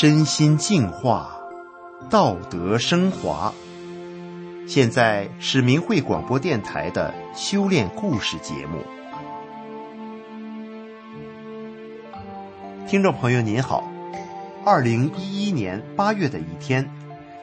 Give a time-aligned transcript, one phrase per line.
[0.00, 1.37] 身心净化，
[2.10, 3.52] 道德升华。
[4.66, 8.82] 现在是明慧广播电台的修炼故事节目。
[12.86, 13.86] 听众朋友您好，
[14.64, 16.88] 二零一一年八月的一天，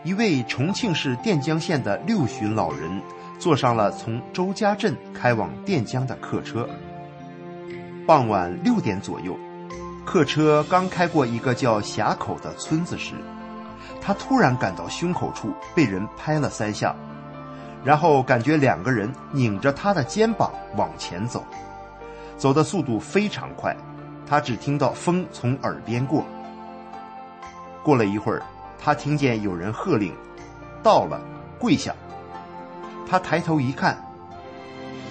[0.03, 2.89] 一位重庆市垫江县的六旬老人
[3.38, 6.67] 坐上了从周家镇开往垫江的客车。
[8.07, 9.38] 傍晚六点左右。
[10.03, 13.13] 客车刚开过一个叫峡口的村子时，
[14.02, 16.95] 他突然感到胸口处被人拍了三下，
[17.83, 21.44] 然后感觉两个人拧着他的肩膀往前走，
[22.38, 23.75] 走的速度非常快，
[24.28, 26.23] 他只听到风从耳边过。
[27.83, 28.41] 过了一会儿，
[28.83, 30.13] 他听见有人喝令
[30.81, 31.22] ：“到了，
[31.59, 31.94] 跪下。”
[33.08, 34.03] 他抬头一看，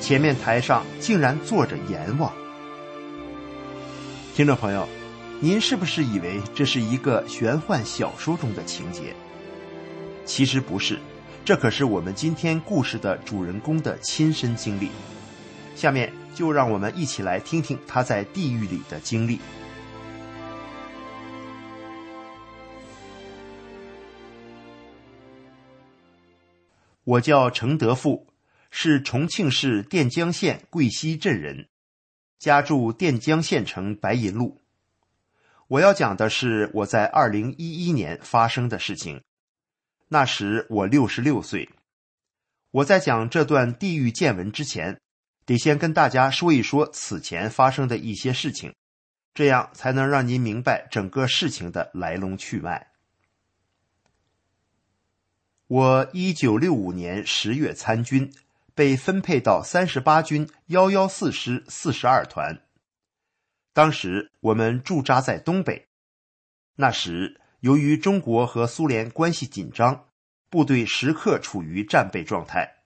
[0.01, 2.33] 前面台上竟然坐着阎王。
[4.35, 4.89] 听众朋友，
[5.45, 9.15] 您是不是以为这是一个玄幻小说中的情节？
[10.25, 10.99] 其实不是，
[11.45, 14.89] 这可是我们今天故事的主人公的亲身经历。
[15.77, 19.39] 下面就让我们一起来听听他在地狱里的经历。
[27.05, 28.29] 我叫程德富，
[28.71, 31.69] 是重庆市垫江县桂溪镇人。
[32.39, 34.64] 家住垫江县城白银路。
[35.75, 39.21] 我要讲的是我在二零一一年发生的事情。
[40.07, 41.69] 那时我六十六岁。
[42.71, 45.01] 我在讲这段地狱见闻之前，
[45.45, 48.73] 得先跟大家说一说此前发生的一些事情，
[49.35, 52.93] 这样才能让您明白整个事情的来龙去脉。
[55.67, 58.33] 我一九六五年十月参军。
[58.77, 62.64] 被分配到三十八军幺幺四师四十二团。
[63.75, 65.89] 当时我们驻扎在东北。
[66.77, 70.07] 那时由于中国和苏联关系紧张，
[70.49, 72.77] 部队时刻处于战备状态。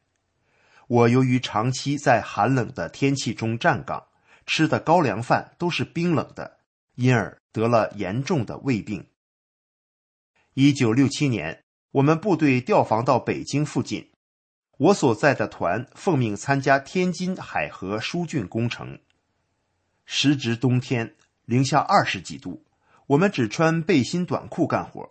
[0.86, 4.06] 我由于长期在寒冷的天气中站岗，
[4.46, 6.60] 吃的高粱饭都是冰冷的，
[6.94, 9.06] 因而得了严重的胃病。
[10.54, 14.10] 一九六七年，我们部队调防到北京附近。
[14.78, 18.98] 我所在的团奉命参加天津海河疏浚工程。
[20.10, 21.14] 时值冬天，
[21.44, 22.64] 零下二十几度，
[23.08, 25.06] 我们只穿背心短裤干活。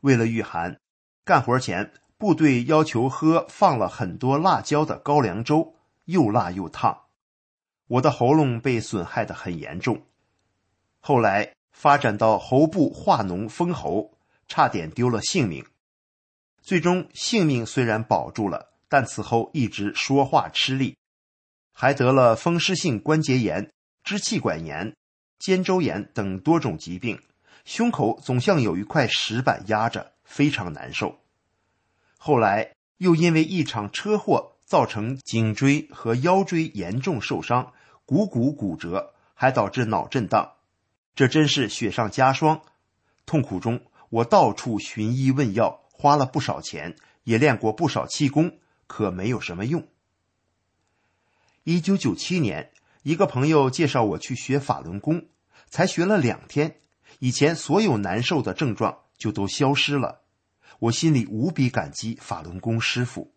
[0.00, 0.80] 为了御寒，
[1.22, 5.74] 干活前部队要求喝放了很多辣椒的高粱粥，
[6.06, 7.02] 又辣又烫。
[7.88, 10.00] 我的喉咙被损害的很严重，
[11.00, 14.14] 后来发展到喉部化脓封喉，
[14.48, 15.62] 差点丢了性命。
[16.62, 18.72] 最终性命虽然保住了。
[18.88, 20.96] 但此后一直说话吃力，
[21.72, 23.72] 还得了风湿性关节炎、
[24.06, 24.94] 支气管炎、
[25.36, 27.20] 肩周炎等多种疾病，
[27.64, 31.18] 胸口总像有一块石板压着，非常难受。
[32.16, 37.72] 后来又因为一场车祸造成颈椎和腰椎严重受伤，
[38.04, 40.52] 股骨骨折，还导致脑震荡，
[41.16, 42.62] 这真是雪上加霜。
[43.26, 48.60] 痛苦中，我到处寻医问药，花了不少钱，也练过不少气功。
[48.86, 49.84] 可没有什么用。
[51.64, 52.70] 一九九七年，
[53.06, 55.28] 一个朋友介绍我去学法轮功，
[55.70, 56.78] 才学了两天，
[57.20, 60.22] 以前所有难受的症状就都消失了。
[60.80, 63.32] 我心里无比感激法轮功师傅。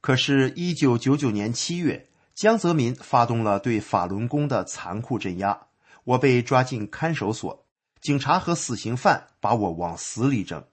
[0.00, 5.66] 可是，一九九九年七月，江泽民发动了对法轮功的残酷镇压，
[6.04, 7.66] 我被抓进看守所，
[8.00, 10.64] 警察和死刑犯把我往死里整。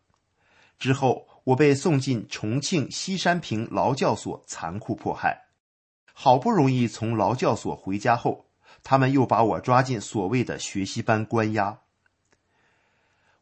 [0.80, 1.28] 之后。
[1.48, 5.47] 我被送进重庆西山坪劳教所残酷迫害，
[6.19, 8.48] 好不容易从劳教所回家后，
[8.81, 11.81] 他们又把我抓进所谓的学习班关押。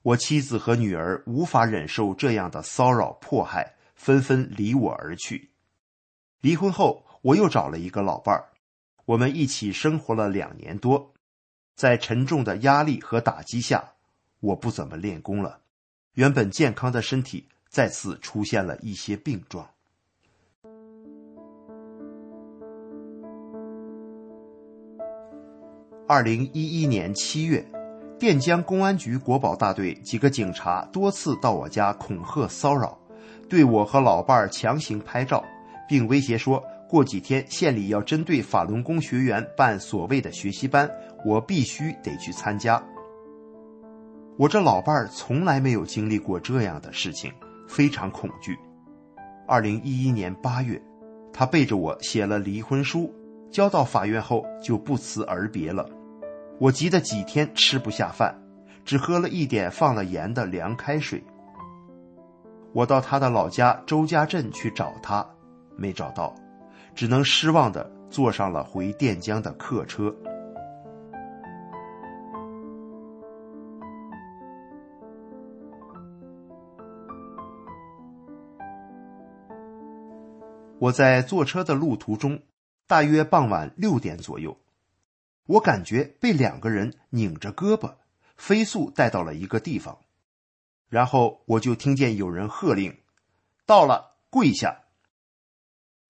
[0.01, 5.51] 我妻子和女儿无法忍受这样的骚扰迫害，纷纷离我而去。
[6.41, 8.49] 离婚后，我又找了一个老伴儿，
[9.05, 11.13] 我们一起生活了两年多。
[11.75, 13.93] 在沉重的压力和打击下，
[14.41, 15.61] 我不怎么练功了，
[16.15, 17.47] 原本健康的身体。
[17.69, 19.74] 再次出现了一些病状。
[26.07, 27.65] 二零一一年七月，
[28.19, 32.95] 垫江公安局国保大队几个警察多次到我家恐吓骚扰，
[33.49, 35.43] 对我和老伴儿强行拍照，
[35.89, 40.87] 并威胁说过几天县里要针对法轮功学员办所谓的学习班，
[41.25, 42.79] 我必须得去参加。
[44.37, 47.33] 我这老伴儿从来没有经历过这样的事情，
[47.67, 48.55] 非常恐惧。
[49.47, 50.79] 二零一一年八月，
[51.33, 53.11] 他背着我写了离婚书，
[53.49, 55.89] 交到法院后就不辞而别了。
[56.57, 58.33] 我急得几天吃不下饭，
[58.85, 61.21] 只喝了一点放了盐的凉开水。
[62.71, 65.25] 我到他的老家周家镇去找他，
[65.75, 66.33] 没找到，
[66.93, 70.15] 只能失望的坐上了回垫江的客车。
[80.79, 82.39] 我在坐车的路途中，
[82.87, 84.55] 大约傍晚六点左右。
[85.45, 87.95] 我感觉被两个人拧着胳膊，
[88.35, 89.99] 飞速带到了一个地方，
[90.89, 92.99] 然后我就听见有人喝令
[93.65, 94.81] ：“到了，跪下。”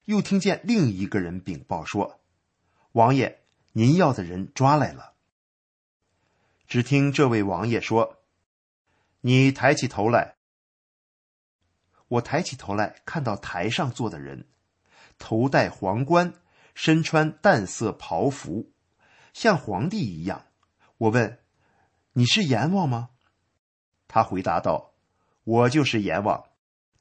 [0.05, 2.21] 又听见另一个人禀报说
[2.93, 3.43] ：“王爷，
[3.73, 5.13] 您要的人抓来了。”
[6.67, 8.19] 只听这位王爷说
[9.21, 10.35] ：“你抬起头来。”
[12.07, 14.47] 我抬起头来，看到台上坐的人，
[15.17, 16.35] 头戴皇冠，
[16.75, 18.71] 身穿淡色袍服。
[19.35, 20.45] 像皇帝一样，
[20.97, 21.39] 我问
[22.13, 23.09] ：“你是阎王吗？”
[24.07, 24.93] 他回答道
[25.43, 26.45] ：“我就是阎王，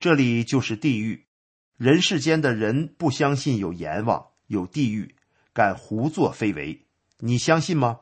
[0.00, 1.28] 这里就是地狱。
[1.76, 5.14] 人世间的人不相信有阎王、有地狱，
[5.52, 6.84] 敢胡作非为。
[7.18, 8.00] 你相信吗？”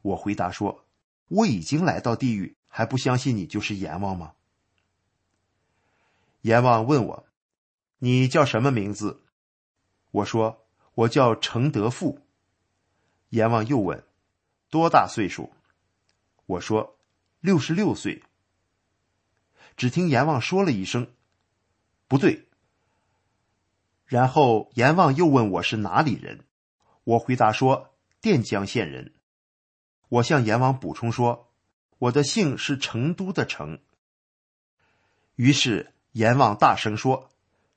[0.00, 0.86] 我回答说
[1.28, 4.32] ：“我已经来到地狱，还不相信你就是阎王吗？”
[6.40, 7.26] 阎王问我
[8.00, 9.22] ：“你叫什么名字？”
[10.12, 10.64] 我说
[11.04, 12.20] ：“我叫程德富。”
[13.30, 14.04] 阎王又问
[14.70, 15.52] ：“多大岁数？”
[16.46, 16.98] 我说
[17.40, 18.22] ：“六十六岁。”
[19.76, 21.12] 只听阎王说了一声
[22.08, 22.48] ：“不对。”
[24.06, 26.44] 然后阎王又问我是哪里人，
[27.02, 29.12] 我回答说：“垫江县人。”
[30.08, 31.52] 我向阎王补充说
[31.98, 33.80] ：“我的姓是成都的成。”
[35.34, 37.30] 于是阎王大声说：“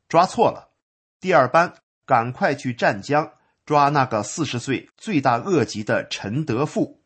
[0.07, 0.72] 抓错了，
[1.19, 3.34] 第二班赶快去湛江。”
[3.69, 7.04] 抓那个四十岁罪大恶极的陈德富，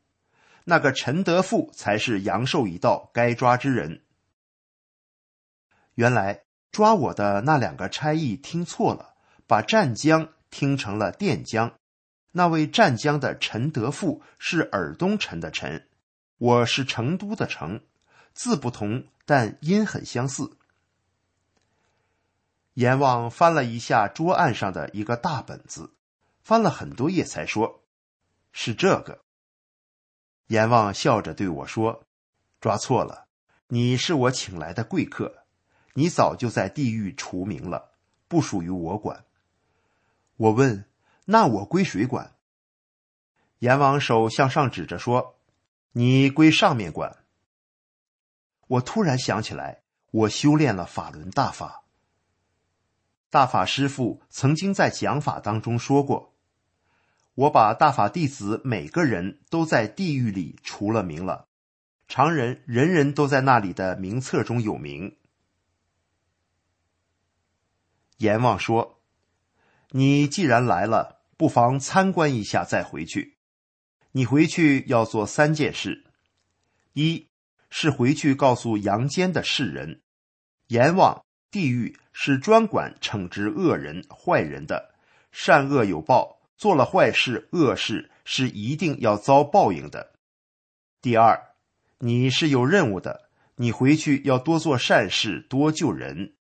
[0.63, 4.01] 那个陈德富才是阳寿已到该抓之人。
[5.95, 9.15] 原来抓我的那两个差役听错了，
[9.45, 11.73] 把湛江听成了垫江。
[12.31, 15.89] 那位湛江的陈德富是尔东陈的陈，
[16.37, 17.81] 我是成都的成，
[18.31, 20.55] 字不同，但音很相似。
[22.75, 25.91] 阎王翻了一下桌案上的一个大本子。
[26.43, 27.83] 翻了很多页，才说
[28.51, 29.23] ：“是这个。”
[30.47, 32.03] 阎王笑着对我说
[32.59, 33.27] ：“抓错了，
[33.67, 35.45] 你是我请来的贵客，
[35.93, 37.93] 你早就在地狱除名了，
[38.27, 39.23] 不属于我管。”
[40.35, 40.85] 我问
[41.25, 42.35] ：“那我归谁管？”
[43.59, 45.37] 阎王手向上指着说
[45.93, 47.23] ：“你归上面管。”
[48.67, 51.83] 我突然想起来，我修炼了法轮大法，
[53.29, 56.32] 大法师父曾经在讲法当中说过。
[57.35, 61.47] 我把大法弟子每个人都在地狱里除了名了，
[62.07, 65.17] 常人人人都在那里的名册中有名。
[68.17, 69.01] 阎王说
[69.89, 73.37] ：“你既然来了，不妨参观一下再回去。
[74.11, 76.05] 你回去要做三件事：
[76.93, 77.29] 一
[77.71, 80.03] 是回去告诉阳间的世人，
[80.67, 84.93] 阎王、地狱是专管惩治恶人、坏人的，
[85.31, 90.13] 善恶有报。”做了坏事、恶事是一定要遭报应的。
[91.01, 91.55] 第二，
[91.97, 96.35] 你是有任务的，你回去要多做善事，多救人。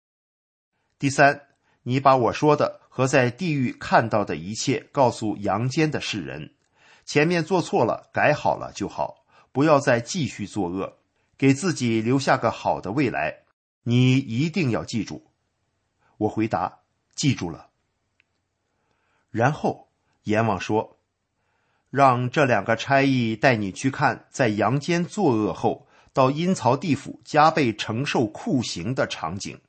[0.99, 1.49] 第三，
[1.83, 6.55] 你把我说的和在地狱看到的一切告诉阳间的世人，
[7.05, 10.99] 前面做错了，改好了就好，不要再继续作恶，
[11.37, 13.43] 给自己留下个好的未来。
[13.83, 15.33] 你一定要记住。
[16.19, 16.83] 我回答：
[17.17, 17.71] 记住了。
[19.31, 19.92] 然后。
[20.25, 20.99] 阎王说
[21.91, 29.61] ：“让这两个差役带你去看，在阳间作恶后到阴曹地府加倍承受酷刑的场景。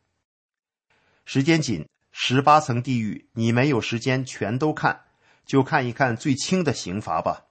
[1.25, 5.05] 时间紧，十八层地狱你没有时间全都看，
[5.45, 7.45] 就看一看最轻的刑罚吧。”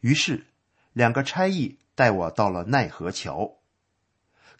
[0.00, 0.46] 于是，
[0.92, 3.58] 两个差役带我到了奈何桥，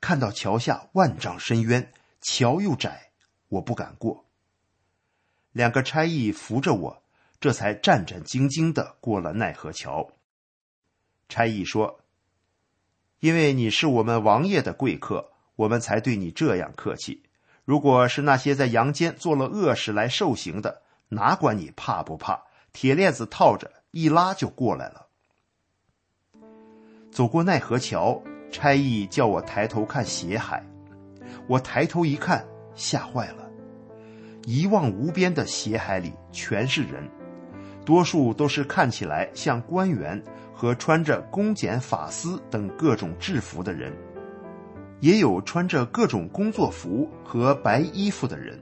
[0.01, 3.11] 看到桥下万丈深渊，桥又窄，
[3.49, 4.27] 我不敢过。
[5.53, 7.03] 两个差役扶着我，
[7.41, 10.11] 这才战战兢兢的过了奈何桥。
[11.29, 12.01] 差役说
[13.21, 17.23] ：“因为你是我们王爷的贵客，我们才对你这样客气。
[17.65, 22.43] 如果是那些在阳间做了恶事来受刑的，哪管你怕不怕，
[22.73, 25.07] 铁链子套着，一拉就过来了。”
[27.13, 30.65] 走过奈何桥，差役叫我抬头看血海。
[31.47, 33.51] 我抬头一看，吓坏了，
[34.45, 37.09] 一望无边的血海里全是人，
[37.85, 40.21] 多数都是看起来像官员
[40.53, 43.93] 和穿着公检法司等各种制服的人，
[45.01, 48.61] 也有穿着各种工作服和白衣服的人，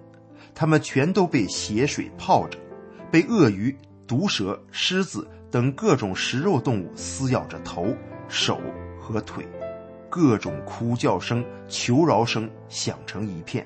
[0.54, 2.58] 他们全都被血水泡着，
[3.10, 3.74] 被鳄鱼、
[4.06, 7.86] 毒蛇、狮子等各种食肉动物撕咬着头、
[8.28, 8.60] 手
[9.00, 9.46] 和腿。
[10.08, 13.64] 各种哭叫声、求饶声响成一片。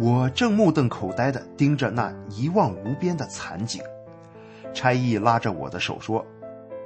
[0.00, 3.82] 我正目瞪口呆地盯着那一望无边的惨景，
[4.72, 6.24] 差役拉着我的手说：“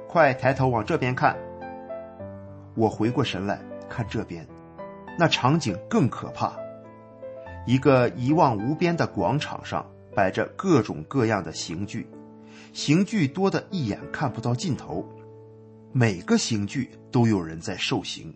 [0.09, 1.37] 快抬头往这边看。”
[2.75, 4.47] 我回过神来看这边，
[5.19, 6.57] 那场景更可怕。
[7.67, 12.09] 一个一望无边的广场上摆着各种各样的刑具，
[12.73, 15.07] 刑具多得一眼看不到尽头。
[15.91, 18.35] 每个刑具都有人在受刑。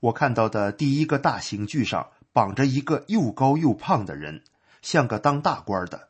[0.00, 4.42] 我看到的第一个大刑具上绑着一个又高又胖的人，
[4.82, 6.08] 像个当大官的。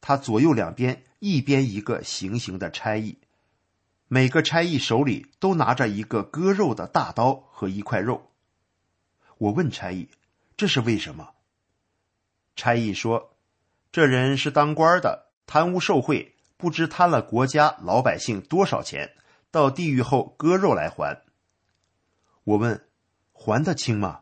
[0.00, 3.18] 他左右两边一边一个行刑的差役，
[4.06, 8.30] 每个差役手里都拿着一个割肉的大刀和一块肉。
[9.38, 10.08] 我问差役
[10.56, 11.30] ：“这是为什么？”
[12.54, 13.36] 差役说
[13.90, 19.16] ：“这人是当官的，贪污受贿，不知贪了国家老百姓多少钱。”
[19.50, 21.24] 到地狱后割肉来还。
[22.44, 22.86] 我问
[23.34, 24.19] ：“还得清吗？”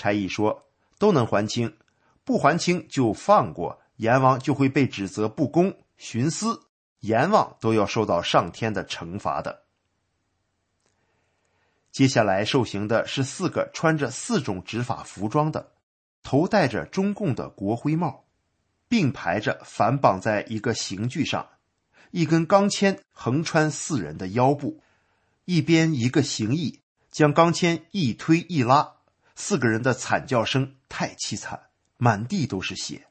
[0.00, 0.64] 差役说
[0.98, 1.76] ：“都能还清，
[2.24, 6.62] 不还清就放过阎王，就会被指责不公，徇私，
[7.00, 9.64] 阎王都要受到上天的惩罚的。”
[11.92, 15.72] 接下来受刑的是四个穿着四种执法服装的，
[16.22, 18.24] 头戴着中共的国徽帽，
[18.88, 21.46] 并排着反绑在一个刑具上。
[22.10, 24.80] 一根钢钎横穿四人的腰部，
[25.44, 26.80] 一边一个刑役
[27.10, 28.94] 将钢钎一推一拉，
[29.40, 33.06] 四个人的惨叫声太凄惨，满地都是血。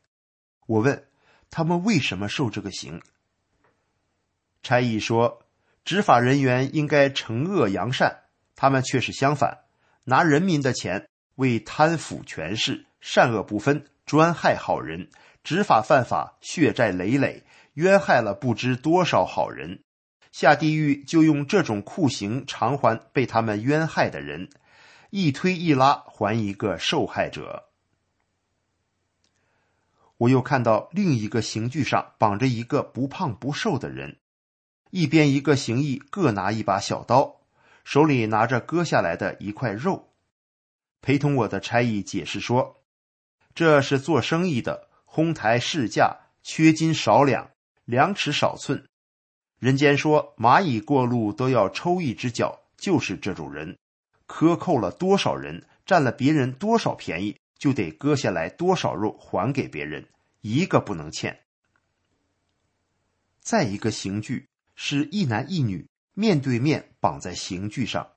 [0.68, 1.08] 我问
[1.50, 3.02] 他们为什么受这个刑？
[4.62, 5.42] 差役说，
[5.84, 9.62] 执法人员应该惩恶扬善，他们却是相反，
[10.04, 15.10] 拿人民的钱为贪腐权势，善恶不分，专害好人，
[15.44, 17.44] 执法犯法，血债累累。
[17.74, 19.82] 冤害了不知多少好人，
[20.32, 24.50] 下地狱就用这种酷刑偿还被他们冤害的人，
[25.10, 27.70] 一推一拉还一个受害者。
[30.18, 34.18] 我又看到另一个刑具上绑着一个不胖不瘦的人，
[34.92, 37.42] 一边一个刑役各拿一把小刀，
[37.84, 40.10] 手里拿着割下来的一块肉。
[41.02, 42.82] 陪同我的差役解释说
[43.56, 47.52] ：“这是做生意的，哄抬市价，缺斤少两。”
[47.86, 48.88] 两尺少寸，
[49.58, 53.80] 人间说蚂蚁过路都要抽一只脚，就是这种人，
[54.30, 60.08] 克扣了多少人，占了别人多少便宜，就得割下来多少肉还给别人，
[60.42, 61.40] 一个不能欠。
[63.40, 68.12] 再一个刑具是一男一女面对面绑在刑具上，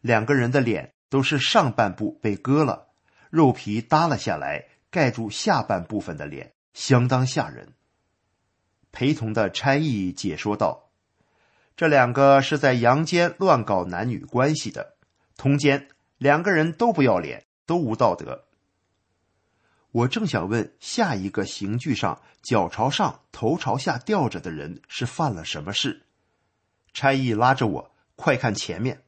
[0.00, 2.88] 两个人的脸都是上半部被割了，
[3.28, 7.74] 肉皮耷了下来，盖住下半部分的脸，相当吓人。
[8.92, 10.88] 陪同的差役解说道
[11.76, 14.96] ：“这两个是在阳间乱搞男女关系的，
[15.40, 18.44] 通奸，两个人都不要脸，都无道德。”
[19.90, 26.04] 我正想问下一个刑具上脚朝上、头朝下吊着的人是犯了什么事，
[26.92, 29.02] 差役拉着我快看前面。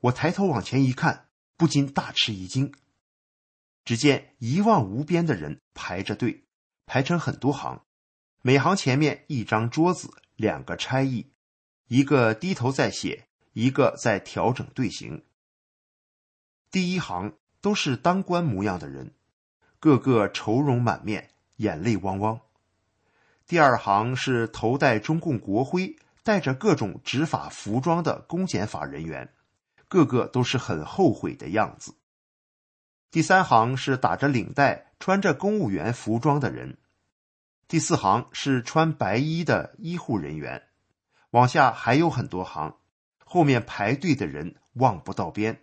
[0.00, 2.70] 我抬头往前一看，不禁大吃一惊，
[3.86, 6.44] 只见一望无边的人排着队，
[6.84, 7.82] 排成很多行。
[8.42, 11.30] 每行前面一张桌子，两个差役，
[11.88, 15.24] 一个低头在写，一个在调整队形。
[16.70, 19.14] 第一行都是当官模样的人，
[19.80, 22.40] 个个愁容满面，眼泪汪汪。
[23.46, 29.32] 第二行是头戴中共国徽、戴着各种执法服装的公检法人员，
[29.86, 31.94] 个个都是很后悔的样子。
[33.10, 36.76] 第三行是打着领带、穿着公务员服装的人。
[37.68, 40.64] 第四行是穿白衣的医护人员，
[41.30, 42.76] 往下还有很多行，
[43.34, 45.60] 后面排队的人望不到边。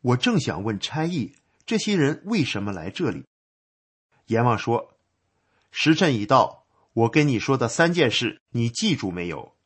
[0.00, 1.34] 我正想问差役，
[1.66, 3.26] 这些人为什么来这里？
[4.26, 4.96] 阎王说
[5.72, 9.56] ：“时辰已到，我跟你说的三件事，你记住没有？”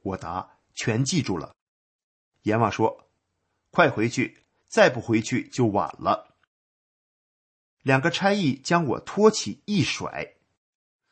[0.00, 1.54] 我答：“全记住了。”
[2.44, 3.10] 阎王说
[3.70, 6.34] ：“快回去，再不回去就晚了。”
[7.84, 10.32] 两个差役将我托起一甩，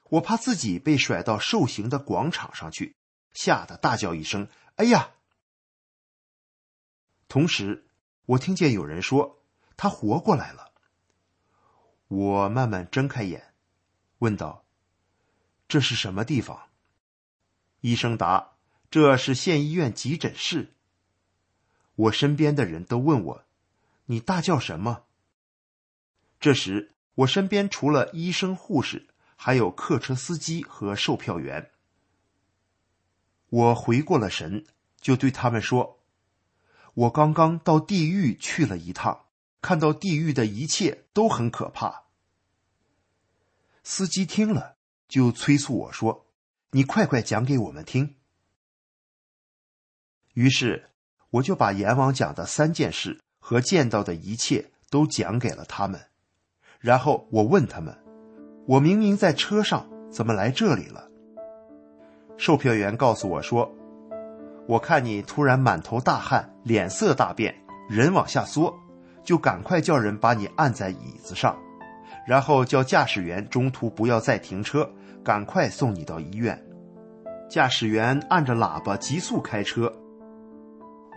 [0.04, 2.95] 我怕自己被甩到受刑的广场上去，
[3.36, 5.10] 吓得大叫一声：“哎呀！”
[7.28, 7.86] 同时，
[8.24, 9.44] 我听见有人说
[9.76, 10.72] ：“他活过来了。”
[12.08, 13.52] 我慢慢睁开眼，
[14.20, 14.64] 问道
[15.68, 16.70] ：“这是什么地方？”
[17.82, 18.56] 医生答
[18.90, 20.72] ：“这是县医院急诊室。”
[21.94, 23.44] 我身边的人都问我
[24.06, 25.04] ：“你大叫什么？”
[26.40, 31.70] 这时，我身边除了医生、护士，还有客车司机和售票员。
[33.48, 34.64] 我回过了神，
[35.00, 36.00] 就对他们说
[36.94, 39.22] ：“我刚刚到地狱去了一趟。”
[39.62, 42.04] 看到地狱的一切都很可怕。
[43.82, 44.76] 司机听了，
[45.08, 46.26] 就催促我说
[46.70, 48.14] ：“你快快讲给我们听。”
[50.34, 50.90] 于是，
[51.30, 56.10] 我就把阎王讲的三件事和见到的一切都讲给了他们。
[56.78, 57.98] 然后我问他们
[58.68, 61.10] ：“我明明在车上，怎么来这里了？”
[62.36, 63.70] 售票员告诉我说
[64.66, 67.54] ：“我看你突然满头大汗，脸色大变，
[67.88, 68.74] 人往下缩。”
[69.24, 71.56] 就赶快叫人把你按在椅子上，
[72.28, 74.88] 然后叫驾驶员中途不要再停车，
[75.24, 76.56] 赶快送你到医院。
[77.50, 79.92] 驾驶员按着喇叭急速开车。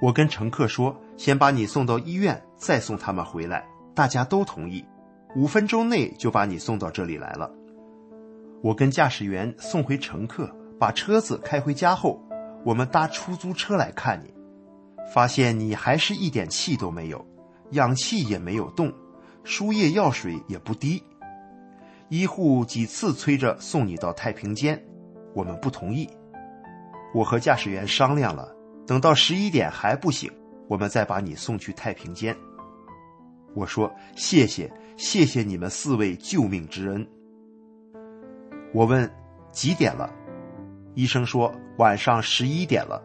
[0.02, 4.84] 我跟乘客说：“先把你送到医院，再送他们回来。”大家都同意，
[5.36, 7.52] 五分钟内就把你送到这里来了。
[8.64, 10.50] 我跟驾驶员送回乘客，
[10.80, 12.24] 把车子开回家后，
[12.64, 14.34] 我们搭出租车来看你，
[15.14, 17.28] 发现你还是一点气都没有。
[17.72, 18.92] 氧气也没有动，
[19.44, 21.04] 输液药水也不滴。
[22.08, 24.84] 医护几次催着送你到太平间，
[25.36, 26.10] 我们不同意。
[27.14, 28.56] 我和驾驶员商量了，
[28.88, 30.32] 等到十一点还不醒，
[30.68, 32.36] 我们再把你送去太平间。
[33.54, 37.08] 我说：“谢谢，谢谢你们四位救命之恩。”
[38.74, 39.12] 我问
[39.52, 40.10] ：“几点了？”
[41.00, 43.02] 医生说：“晚上十一点了。”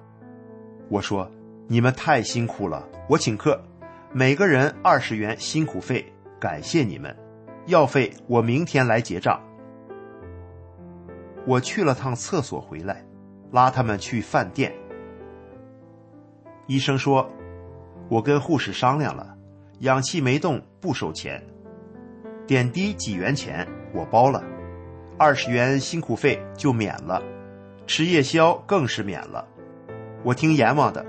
[0.91, 1.31] 我说
[1.71, 3.63] ：“你们太辛苦了，我请客。”
[4.11, 6.05] 每个人二十元辛苦费，
[6.41, 7.17] 感谢你们。
[7.67, 9.41] 药费我明天来结账。
[11.47, 13.07] 我去了趟厕所回来，
[13.53, 14.73] 拉他们去饭店。
[16.67, 17.31] 医生说，
[18.09, 19.37] 我跟护士商量了，
[19.79, 21.41] 氧气没动不收钱，
[22.45, 24.43] 点滴几元钱我包了，
[25.17, 27.23] 二十元辛苦费就免了，
[27.87, 29.47] 吃夜宵更是免了。
[30.23, 31.05] 我听阎王的。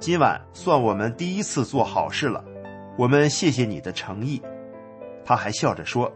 [0.00, 2.44] 今晚算我们第一次做好事了，
[2.96, 4.40] 我们谢谢你的诚意。
[5.24, 6.12] 他还笑着说：“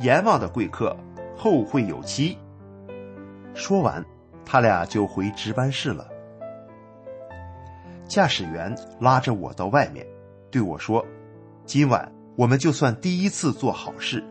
[0.00, 0.96] 阎王的贵客，
[1.36, 2.38] 后会有期。”
[3.54, 4.04] 说完，
[4.44, 6.08] 他俩就回值班室了。
[8.06, 10.06] 驾驶员拉着我到外面，
[10.50, 11.04] 对我说
[11.66, 14.24] ：“今晚我们就算第一次做好事，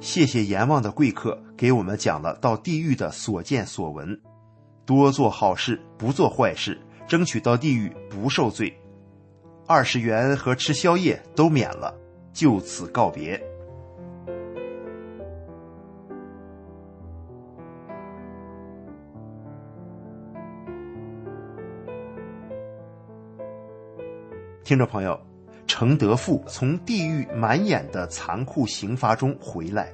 [0.00, 4.18] 谢谢阎王的贵客给我们讲了到地狱的所见所闻，
[4.96, 6.78] 多做好事，不做坏事。”
[7.10, 8.72] 争取到地狱不受罪，
[9.66, 11.92] 二十元和吃宵夜都免了，
[12.32, 13.36] 就此告别。
[24.62, 25.20] 听众朋友，
[25.66, 29.92] 程德富从地狱满眼的残酷刑罚中回来，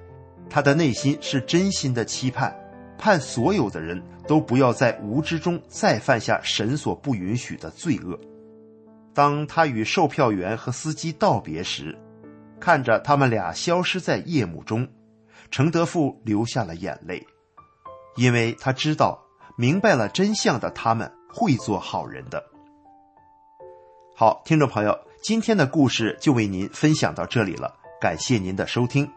[0.51, 2.55] 他的内心是真心的期盼。
[2.99, 8.19] 盼所有的人都不要在无知中再犯下神所不允许的罪恶。
[9.15, 11.97] 当他与售票员和司机道别时，
[12.61, 14.89] 看着他们俩消失在夜幕中，
[15.51, 17.27] 程德富流下了眼泪，
[18.17, 19.23] 因为他知道
[19.57, 22.45] 明白了真相的他们会做好人的。
[24.15, 29.11] 好，听众朋友，今天的故事就为您分享到这里了，感谢您的收听。